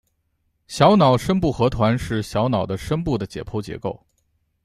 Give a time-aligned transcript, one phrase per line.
[0.65, 4.03] 小脑深部核团是小脑的深部的解剖结构。